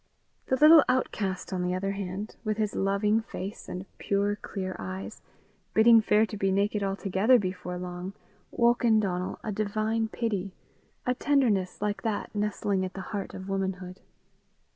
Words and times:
The 0.47 0.55
little 0.55 0.83
outcast, 0.89 1.53
on 1.53 1.61
the 1.61 1.75
other 1.75 1.91
hand, 1.91 2.35
with 2.43 2.57
his 2.57 2.73
loving 2.73 3.21
face 3.21 3.69
and 3.69 3.85
pure 3.99 4.35
clear 4.35 4.75
eyes, 4.79 5.21
bidding 5.75 6.01
fair 6.01 6.25
to 6.25 6.35
be 6.35 6.51
naked 6.51 6.81
altogether 6.81 7.37
before 7.37 7.77
long, 7.77 8.13
woke 8.49 8.83
in 8.83 8.99
Donal 8.99 9.39
a 9.43 9.51
divine 9.51 10.07
pity, 10.07 10.55
a 11.05 11.13
tenderness 11.13 11.83
like 11.83 12.01
that 12.01 12.33
nestling 12.33 12.83
at 12.83 12.95
the 12.95 13.01
heart 13.13 13.35
of 13.35 13.47
womanhood. 13.47 14.01